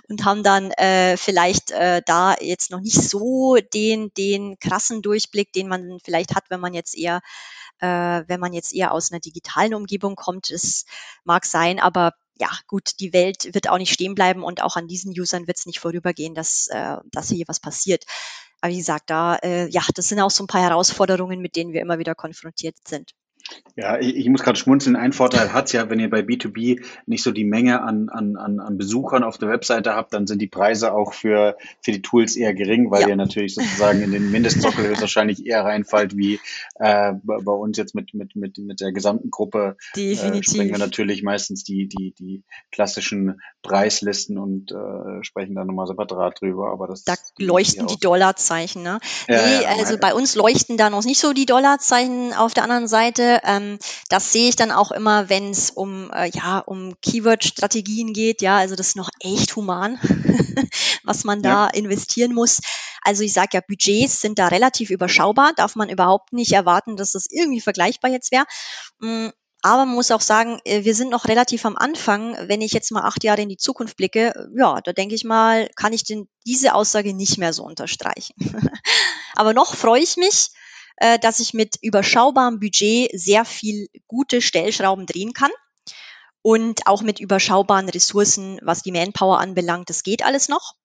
[0.10, 5.54] und haben dann äh, vielleicht äh, da jetzt noch nicht so den, den krassen Durchblick,
[5.54, 7.22] den man vielleicht hat, wenn man jetzt eher
[7.80, 10.52] äh, wenn man jetzt eher aus einer digitalen Umgebung kommt.
[10.52, 10.86] Das
[11.24, 14.88] mag sein, aber ja, gut, die Welt wird auch nicht stehen bleiben und auch an
[14.88, 18.06] diesen Usern wird es nicht vorübergehen, dass, äh, dass hier was passiert.
[18.62, 21.74] Aber wie gesagt, da, äh, ja, das sind auch so ein paar Herausforderungen, mit denen
[21.74, 23.13] wir immer wieder konfrontiert sind.
[23.75, 24.95] Ja, ich, ich muss gerade schmunzeln.
[24.95, 28.77] Ein Vorteil hat's ja, wenn ihr bei B2B nicht so die Menge an, an, an,
[28.77, 32.53] Besuchern auf der Webseite habt, dann sind die Preise auch für, für die Tools eher
[32.53, 33.09] gering, weil ja.
[33.09, 36.39] ihr natürlich sozusagen in den Mindestsockel höchstwahrscheinlich eher reinfallt, wie
[36.75, 39.77] äh, bei uns jetzt mit, mit, mit, mit der gesamten Gruppe.
[39.95, 40.41] Definitiv.
[40.41, 45.88] Äh, sprechen wir natürlich meistens die, die, die klassischen Preislisten und äh, sprechen dann nochmal
[45.88, 46.71] separat drüber.
[46.71, 48.99] Aber das da leuchten die Dollarzeichen, ne?
[49.27, 52.63] Ja, nee, ja, also bei uns leuchten da noch nicht so die Dollarzeichen auf der
[52.63, 56.93] anderen Seite ähm, das sehe ich dann auch immer, wenn es um, äh, ja, um
[57.02, 58.41] Keyword-Strategien geht.
[58.41, 59.99] Ja, also das ist noch echt human,
[61.04, 61.67] was man da ja.
[61.67, 62.60] investieren muss.
[63.04, 65.54] Also ich sage ja, Budgets sind da relativ überschaubar.
[65.56, 68.45] Darf man überhaupt nicht erwarten, dass das irgendwie vergleichbar jetzt wäre.
[68.99, 69.30] Mm,
[69.62, 72.38] aber man muss auch sagen, äh, wir sind noch relativ am Anfang.
[72.47, 75.69] Wenn ich jetzt mal acht Jahre in die Zukunft blicke, ja, da denke ich mal,
[75.75, 78.36] kann ich denn diese Aussage nicht mehr so unterstreichen.
[79.36, 80.52] Aber noch freue ich mich,
[80.99, 85.51] äh, dass ich mit überschaubarem Budget sehr viel gute Stellschrauben drehen kann.
[86.41, 90.75] Und auch mit überschaubaren Ressourcen, was die Manpower anbelangt, das geht alles noch.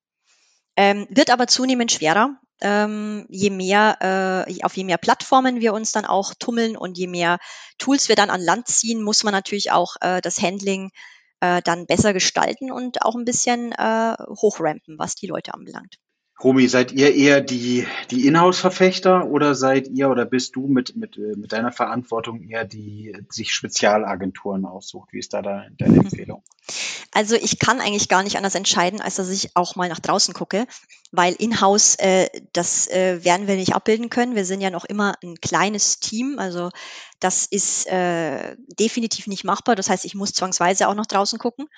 [0.76, 5.92] Ähm, wird aber zunehmend schwerer, ähm, je mehr, äh, auf je mehr Plattformen wir uns
[5.92, 7.38] dann auch tummeln und je mehr
[7.78, 10.90] Tools wir dann an Land ziehen, muss man natürlich auch äh, das Handling
[11.40, 15.96] äh, dann besser gestalten und auch ein bisschen äh, hochrampen, was die Leute anbelangt.
[16.42, 21.16] Romy, seid ihr eher die, die Inhouse-Verfechter oder seid ihr oder bist du mit, mit,
[21.16, 25.12] mit deiner Verantwortung eher die sich Spezialagenturen aussucht?
[25.12, 26.42] Wie ist da deine Empfehlung?
[27.12, 30.34] Also ich kann eigentlich gar nicht anders entscheiden, als dass ich auch mal nach draußen
[30.34, 30.66] gucke,
[31.12, 34.34] weil Inhouse, äh, das äh, werden wir nicht abbilden können.
[34.34, 36.70] Wir sind ja noch immer ein kleines Team, also
[37.20, 39.76] das ist äh, definitiv nicht machbar.
[39.76, 41.68] Das heißt, ich muss zwangsweise auch nach draußen gucken.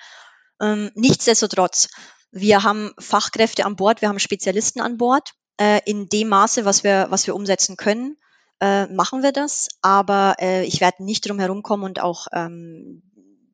[0.59, 1.89] Ähm, nichtsdestotrotz,
[2.31, 5.31] wir haben Fachkräfte an Bord, wir haben Spezialisten an Bord.
[5.59, 8.17] Äh, in dem Maße, was wir, was wir umsetzen können,
[8.59, 9.69] äh, machen wir das.
[9.81, 13.01] Aber äh, ich werde nicht drum herum kommen und auch ähm,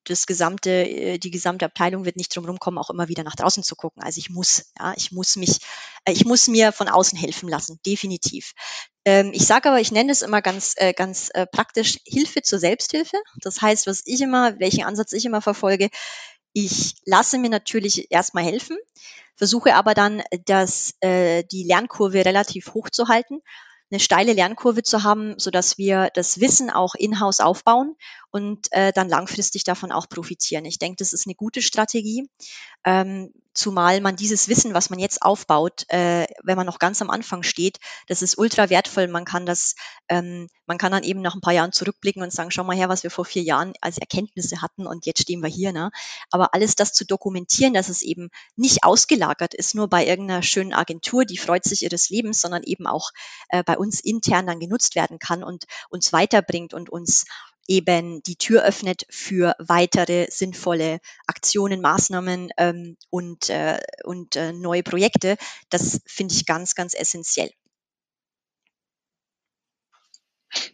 [0.06, 3.36] das gesamte, äh, die gesamte Abteilung wird nicht drum herum kommen, auch immer wieder nach
[3.36, 4.04] draußen zu gucken.
[4.04, 5.60] Also ich muss, ja, ich muss mich,
[6.06, 8.54] äh, ich muss mir von außen helfen lassen, definitiv.
[9.06, 13.18] Ähm, ich sage aber, ich nenne es immer ganz, äh, ganz praktisch Hilfe zur Selbsthilfe.
[13.42, 15.90] Das heißt, was ich immer, welchen Ansatz ich immer verfolge,
[16.54, 18.78] ich lasse mir natürlich erstmal helfen,
[19.36, 23.42] versuche aber dann, dass äh, die Lernkurve relativ hoch zu halten,
[23.92, 27.96] eine steile Lernkurve zu haben, so dass wir das Wissen auch in-house aufbauen
[28.32, 30.66] und äh, dann langfristig davon auch profitieren.
[30.66, 32.28] Ich denke, das ist eine gute Strategie.
[32.86, 37.10] Ähm, zumal man dieses Wissen, was man jetzt aufbaut, äh, wenn man noch ganz am
[37.10, 39.08] Anfang steht, das ist ultra wertvoll.
[39.08, 39.76] Man kann das,
[40.10, 42.90] ähm, man kann dann eben nach ein paar Jahren zurückblicken und sagen, schau mal her,
[42.90, 45.72] was wir vor vier Jahren als Erkenntnisse hatten und jetzt stehen wir hier.
[45.72, 45.92] Ne?
[46.32, 50.74] Aber alles das zu dokumentieren, dass es eben nicht ausgelagert ist, nur bei irgendeiner schönen
[50.74, 53.12] Agentur, die freut sich ihres Lebens, sondern eben auch
[53.50, 57.26] äh, bei uns intern dann genutzt werden kann und uns weiterbringt und uns
[57.68, 64.84] eben die Tür öffnet für weitere sinnvolle Aktionen, Maßnahmen ähm, und, äh, und äh, neue
[64.84, 65.38] Projekte.
[65.70, 67.52] Das finde ich ganz, ganz essentiell.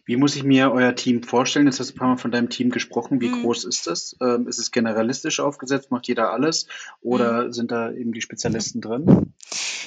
[0.04, 1.66] Wie muss ich mir euer Team vorstellen?
[1.66, 3.20] Jetzt hast du ein paar Mal von deinem Team gesprochen.
[3.20, 3.42] Wie mhm.
[3.42, 4.16] groß ist das?
[4.20, 5.90] Ähm, ist es generalistisch aufgesetzt?
[5.90, 6.66] Macht jeder alles?
[7.00, 7.52] Oder mhm.
[7.52, 9.34] sind da eben die Spezialisten drin?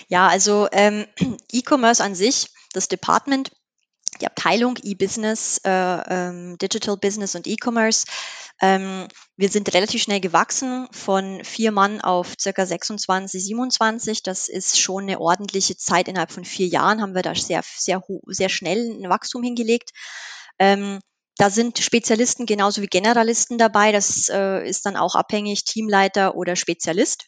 [0.07, 1.05] Ja, also ähm,
[1.51, 3.51] E-Commerce an sich, das Department
[4.21, 8.05] die Abteilung E-Business, äh, ähm, Digital Business und E-Commerce.
[8.61, 14.23] Ähm, wir sind relativ schnell gewachsen von vier Mann auf circa 26, 27.
[14.23, 16.07] Das ist schon eine ordentliche Zeit.
[16.07, 19.91] Innerhalb von vier Jahren haben wir da sehr, sehr, sehr schnell ein Wachstum hingelegt.
[20.59, 20.99] Ähm,
[21.37, 23.91] da sind Spezialisten genauso wie Generalisten dabei.
[23.91, 27.25] Das äh, ist dann auch abhängig, Teamleiter oder Spezialist.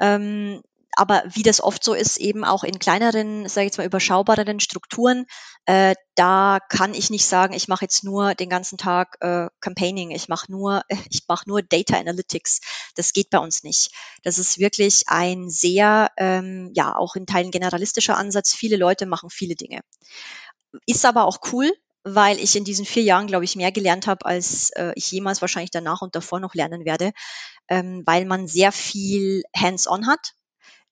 [0.00, 0.60] Ähm,
[0.96, 4.60] aber wie das oft so ist, eben auch in kleineren, sage ich jetzt mal, überschaubareren
[4.60, 5.26] Strukturen,
[5.66, 10.10] äh, da kann ich nicht sagen, ich mache jetzt nur den ganzen Tag äh, Campaigning,
[10.10, 12.60] ich mache nur, ich mache nur Data Analytics.
[12.94, 13.92] Das geht bei uns nicht.
[14.22, 18.54] Das ist wirklich ein sehr, ähm, ja, auch in Teilen generalistischer Ansatz.
[18.54, 19.80] Viele Leute machen viele Dinge.
[20.86, 21.72] Ist aber auch cool,
[22.02, 25.40] weil ich in diesen vier Jahren, glaube ich, mehr gelernt habe, als äh, ich jemals
[25.40, 27.12] wahrscheinlich danach und davor noch lernen werde,
[27.68, 30.34] ähm, weil man sehr viel hands-on hat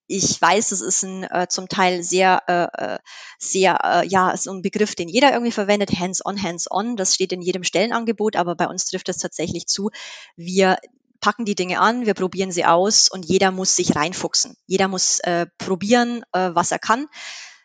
[0.07, 2.99] ich weiß, es ist ein äh, zum Teil sehr, äh, äh,
[3.39, 6.97] sehr, äh, ja, ist ein Begriff, den jeder irgendwie verwendet, hands-on, hands-on.
[6.97, 9.91] Das steht in jedem Stellenangebot, aber bei uns trifft es tatsächlich zu.
[10.37, 10.79] Wir
[11.21, 14.57] packen die Dinge an, wir probieren sie aus und jeder muss sich reinfuchsen.
[14.67, 17.07] Jeder muss äh, probieren, äh, was er kann.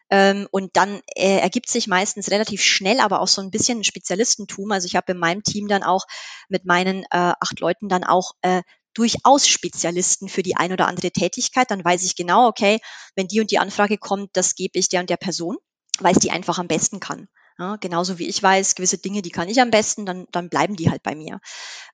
[0.10, 4.72] Ähm, und dann äh, ergibt sich meistens relativ schnell aber auch so ein bisschen Spezialistentum.
[4.72, 6.06] Also ich habe in meinem Team dann auch
[6.50, 8.62] mit meinen äh, acht Leuten dann auch äh,
[8.94, 11.72] durchaus Spezialisten für die ein oder andere Tätigkeit.
[11.72, 12.80] Dann weiß ich genau, okay,
[13.16, 15.58] wenn die und die Anfrage kommt, das gebe ich der und der Person,
[16.00, 17.28] weil es die einfach am besten kann.
[17.60, 20.76] Ja, genauso wie ich weiß, gewisse Dinge, die kann ich am besten, dann, dann bleiben
[20.76, 21.40] die halt bei mir.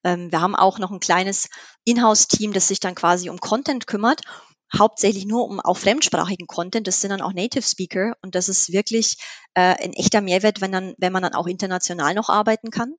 [0.03, 1.49] Ähm, wir haben auch noch ein kleines
[1.83, 4.21] Inhouse-Team, das sich dann quasi um Content kümmert
[4.75, 6.87] hauptsächlich nur um auch fremdsprachigen Content.
[6.87, 9.17] Das sind dann auch Native Speaker und das ist wirklich
[9.53, 12.95] äh, ein echter Mehrwert, wenn dann, wenn man dann auch international noch arbeiten kann.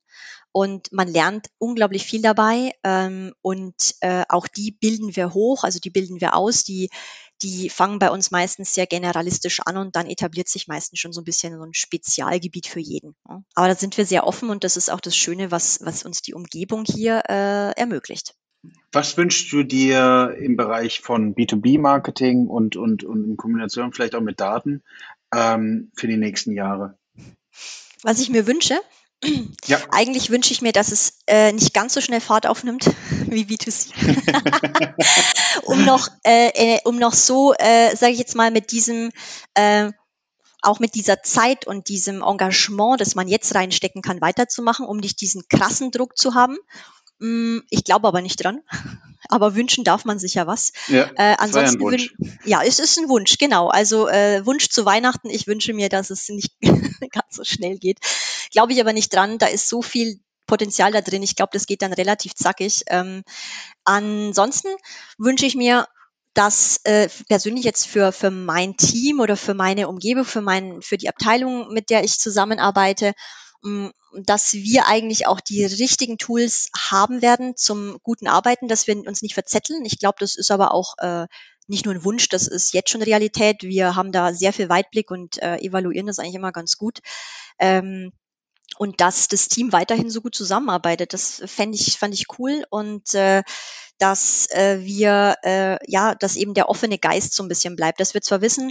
[0.51, 5.79] Und man lernt unglaublich viel dabei ähm, und äh, auch die bilden wir hoch, also
[5.79, 6.89] die bilden wir aus, die
[7.43, 11.21] die fangen bei uns meistens sehr generalistisch an und dann etabliert sich meistens schon so
[11.21, 13.15] ein bisschen so ein Spezialgebiet für jeden.
[13.55, 16.23] Aber da sind wir sehr offen und das ist auch das Schöne, was, was uns
[16.23, 18.35] die Umgebung hier äh, ermöglicht.
[18.93, 24.21] Was wünschst du dir im Bereich von B2B-Marketing und, und, und in Kombination vielleicht auch
[24.21, 24.83] mit Daten
[25.35, 26.99] ähm, für die nächsten Jahre?
[28.03, 28.81] Was ich mir wünsche?
[29.67, 29.79] Ja.
[29.91, 32.85] Eigentlich wünsche ich mir, dass es äh, nicht ganz so schnell Fahrt aufnimmt
[33.27, 33.93] wie B2C.
[35.65, 39.11] um noch, äh, äh, um noch so, äh, sage ich jetzt mal, mit diesem
[39.55, 39.91] äh,
[40.61, 45.21] auch mit dieser Zeit und diesem Engagement, das man jetzt reinstecken kann, weiterzumachen, um nicht
[45.21, 46.59] diesen krassen Druck zu haben
[47.21, 48.61] ich glaube aber nicht dran.
[49.31, 50.73] Aber wünschen darf man sich ja was.
[50.87, 53.69] Ja, äh, ansonsten ja, ja, es ist ein Wunsch, genau.
[53.69, 55.29] Also äh, Wunsch zu Weihnachten.
[55.29, 57.99] Ich wünsche mir, dass es nicht ganz so schnell geht.
[58.53, 59.37] Glaube ich aber nicht dran.
[59.37, 61.23] Da ist so viel Potenzial da drin.
[61.23, 62.85] Ich glaube, das geht dann relativ zackig.
[62.87, 63.23] Ähm,
[63.85, 64.69] ansonsten
[65.19, 65.89] wünsche ich mir,
[66.33, 70.97] dass äh, persönlich jetzt für, für mein Team oder für meine Umgebung, für, mein, für
[70.97, 73.48] die Abteilung, mit der ich zusammenarbeite, Mm,
[74.23, 79.23] dass wir eigentlich auch die richtigen Tools haben werden zum guten Arbeiten, dass wir uns
[79.23, 79.85] nicht verzetteln.
[79.85, 81.27] Ich glaube, das ist aber auch äh,
[81.67, 83.63] nicht nur ein Wunsch, das ist jetzt schon Realität.
[83.63, 87.01] Wir haben da sehr viel Weitblick und äh, evaluieren das eigentlich immer ganz gut.
[87.59, 88.13] Ähm,
[88.77, 93.15] und dass das Team weiterhin so gut zusammenarbeitet, das fände ich, fand ich cool und
[93.15, 93.43] äh,
[93.99, 98.15] dass äh, wir äh, ja, dass eben der offene Geist so ein bisschen bleibt, dass
[98.15, 98.71] wir zwar wissen,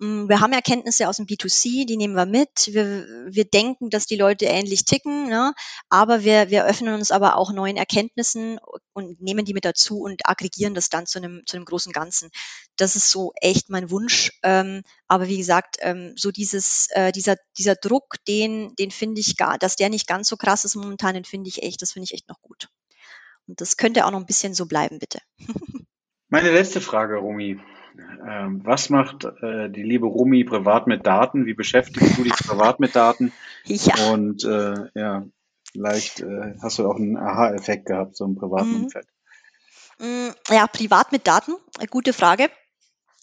[0.00, 2.68] wir haben Erkenntnisse aus dem B2C, die nehmen wir mit.
[2.72, 5.54] Wir, wir denken, dass die Leute ähnlich ticken, ne?
[5.88, 8.60] aber wir, wir öffnen uns aber auch neuen Erkenntnissen
[8.92, 12.30] und nehmen die mit dazu und aggregieren das dann zu einem, zu einem großen Ganzen.
[12.76, 14.38] Das ist so echt mein Wunsch.
[14.44, 19.36] Ähm, aber wie gesagt, ähm, so dieses, äh, dieser, dieser Druck, den, den finde ich
[19.36, 22.04] gar, dass der nicht ganz so krass ist momentan, den finde ich echt, das finde
[22.04, 22.68] ich echt noch gut.
[23.48, 25.18] Und das könnte auch noch ein bisschen so bleiben, bitte.
[26.28, 27.58] Meine letzte Frage, Rumi.
[27.98, 31.46] Ähm, was macht äh, die liebe Rumi privat mit Daten?
[31.46, 33.32] Wie beschäftigst du dich privat mit Daten?
[33.64, 34.12] Ja.
[34.12, 35.26] Und äh, ja,
[35.72, 38.84] vielleicht äh, hast du auch einen Aha-Effekt gehabt, so im privaten mhm.
[38.84, 39.06] Umfeld.
[39.98, 41.52] Mm, ja, privat mit Daten,
[41.90, 42.48] gute Frage.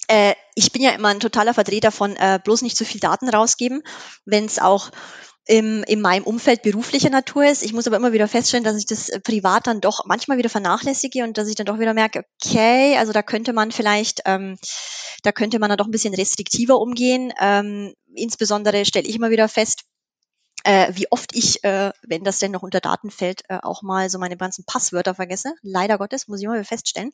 [0.08, 3.28] Äh, ich bin ja immer ein totaler Vertreter von äh, bloß nicht zu viel Daten
[3.28, 3.82] rausgeben,
[4.26, 4.92] wenn es auch
[5.48, 7.64] im, in meinem Umfeld beruflicher Natur ist.
[7.64, 10.50] Ich muss aber immer wieder feststellen, dass ich das äh, privat dann doch manchmal wieder
[10.50, 14.58] vernachlässige und dass ich dann doch wieder merke, okay, also da könnte man vielleicht, ähm,
[15.24, 17.32] da könnte man dann doch ein bisschen restriktiver umgehen.
[17.40, 19.84] Ähm, insbesondere stelle ich immer wieder fest,
[20.64, 24.10] äh, wie oft ich, äh, wenn das denn noch unter Daten fällt, äh, auch mal
[24.10, 25.54] so meine ganzen Passwörter vergesse.
[25.62, 27.12] Leider Gottes, muss ich mal feststellen.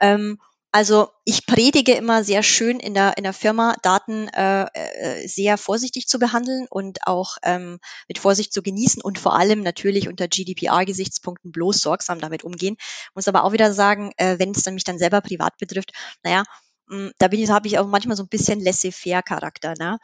[0.00, 0.38] Ähm,
[0.72, 5.58] also ich predige immer sehr schön in der, in der Firma, Daten äh, äh, sehr
[5.58, 10.28] vorsichtig zu behandeln und auch ähm, mit Vorsicht zu genießen und vor allem natürlich unter
[10.28, 12.76] GDPR-Gesichtspunkten bloß sorgsam damit umgehen.
[13.14, 15.92] Muss aber auch wieder sagen, äh, wenn es dann mich dann selber privat betrifft,
[16.22, 16.44] naja,
[16.88, 19.74] hm, da bin ich, habe ich auch manchmal so ein bisschen laissez-faire-Charakter.
[19.78, 19.98] Ne?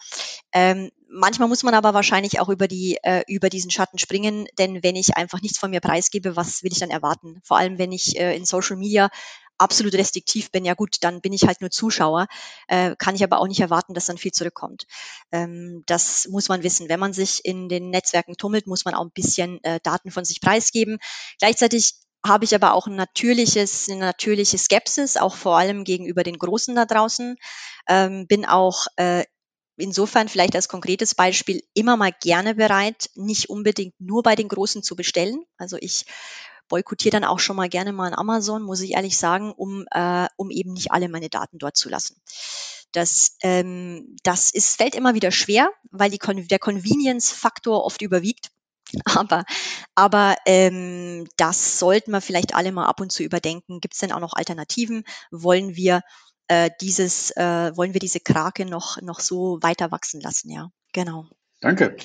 [0.52, 4.82] Ähm, manchmal muss man aber wahrscheinlich auch über die äh, über diesen Schatten springen, denn
[4.82, 7.40] wenn ich einfach nichts von mir preisgebe, was will ich dann erwarten?
[7.44, 9.10] Vor allem, wenn ich äh, in Social Media
[9.58, 12.26] absolut restriktiv bin, ja gut, dann bin ich halt nur Zuschauer,
[12.68, 14.86] äh, kann ich aber auch nicht erwarten, dass dann viel zurückkommt.
[15.32, 16.88] Ähm, das muss man wissen.
[16.88, 20.24] Wenn man sich in den Netzwerken tummelt, muss man auch ein bisschen äh, Daten von
[20.24, 20.98] sich preisgeben.
[21.38, 21.94] Gleichzeitig
[22.26, 26.74] habe ich aber auch ein natürliches, eine natürliche Skepsis, auch vor allem gegenüber den Großen
[26.74, 27.36] da draußen.
[27.88, 29.24] Ähm, bin auch äh,
[29.76, 34.82] insofern vielleicht als konkretes Beispiel immer mal gerne bereit, nicht unbedingt nur bei den Großen
[34.82, 35.44] zu bestellen.
[35.58, 36.06] Also ich
[36.68, 40.26] boykottiere dann auch schon mal gerne mal an Amazon, muss ich ehrlich sagen, um, äh,
[40.36, 42.20] um eben nicht alle meine Daten dort zu lassen.
[42.92, 48.50] Das, ähm, das ist, fällt immer wieder schwer, weil die, der Convenience-Faktor oft überwiegt.
[49.04, 49.44] Aber,
[49.96, 53.80] aber ähm, das sollten wir vielleicht alle mal ab und zu überdenken.
[53.80, 55.02] Gibt es denn auch noch Alternativen?
[55.32, 56.02] Wollen wir
[56.46, 60.50] äh, dieses, äh, wollen wir diese Krake noch, noch so weiter wachsen lassen?
[60.50, 61.26] Ja, genau.
[61.60, 61.96] Danke.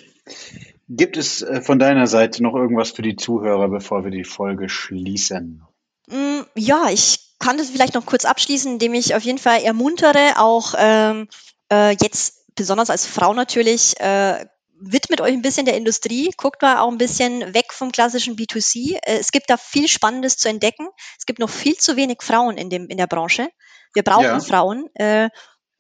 [0.94, 4.68] Gibt es äh, von deiner Seite noch irgendwas für die Zuhörer, bevor wir die Folge
[4.68, 5.64] schließen?
[6.08, 10.34] Mm, ja, ich kann das vielleicht noch kurz abschließen, indem ich auf jeden Fall ermuntere,
[10.38, 11.30] auch ähm,
[11.72, 14.46] äh, jetzt besonders als Frau natürlich, äh,
[14.82, 18.96] widmet euch ein bisschen der Industrie, guckt mal auch ein bisschen weg vom klassischen B2C.
[18.96, 20.90] Äh, es gibt da viel Spannendes zu entdecken.
[21.18, 23.48] Es gibt noch viel zu wenig Frauen in, dem, in der Branche.
[23.94, 24.40] Wir brauchen ja.
[24.42, 24.90] Frauen.
[24.96, 25.30] Äh,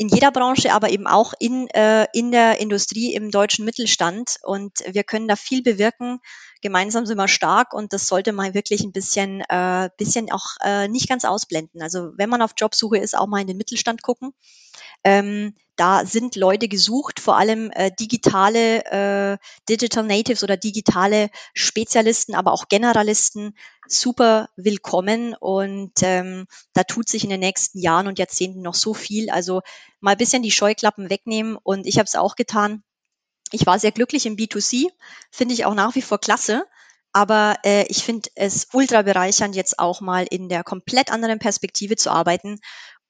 [0.01, 4.37] in jeder Branche, aber eben auch in, äh, in der Industrie, im deutschen Mittelstand.
[4.41, 6.19] Und wir können da viel bewirken.
[6.63, 10.87] Gemeinsam sind wir stark und das sollte man wirklich ein bisschen, äh, bisschen auch äh,
[10.87, 11.83] nicht ganz ausblenden.
[11.83, 14.33] Also wenn man auf Jobsuche ist, auch mal in den Mittelstand gucken.
[15.03, 19.37] Ähm, da sind Leute gesucht, vor allem äh, digitale äh,
[19.67, 23.55] Digital Natives oder digitale Spezialisten, aber auch Generalisten,
[23.87, 25.33] super willkommen.
[25.33, 29.31] Und ähm, da tut sich in den nächsten Jahren und Jahrzehnten noch so viel.
[29.31, 29.61] Also
[30.01, 31.57] mal ein bisschen die Scheuklappen wegnehmen.
[31.61, 32.83] Und ich habe es auch getan.
[33.51, 34.87] Ich war sehr glücklich im B2C,
[35.31, 36.65] finde ich auch nach wie vor klasse.
[37.13, 41.97] Aber äh, ich finde es ultra bereichernd, jetzt auch mal in der komplett anderen Perspektive
[41.97, 42.59] zu arbeiten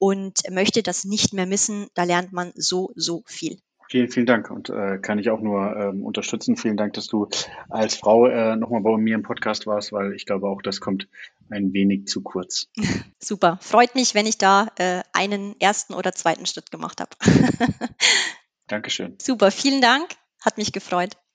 [0.02, 1.86] und möchte das nicht mehr missen.
[1.94, 3.60] Da lernt man so, so viel.
[3.88, 6.56] Vielen, vielen Dank und äh, kann ich auch nur ähm, unterstützen.
[6.56, 7.28] Vielen Dank, dass du
[7.68, 11.06] als Frau äh, nochmal bei mir im Podcast warst, weil ich glaube auch, das kommt
[11.50, 12.66] ein wenig zu kurz.
[13.20, 13.58] Super.
[13.60, 17.10] Freut mich, wenn ich da äh, einen ersten oder zweiten Schritt gemacht habe.
[18.66, 19.14] Dankeschön.
[19.22, 19.52] Super.
[19.52, 20.08] Vielen Dank.
[20.40, 21.12] Hat mich gefreut.